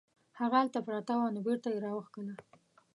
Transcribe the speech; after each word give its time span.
هغه 0.39 0.57
هلته 0.61 0.79
پرته 0.87 1.11
وه 1.17 1.27
نو 1.33 1.39
بیرته 1.47 1.67
یې 1.73 1.79
راوکښله. 1.85 2.33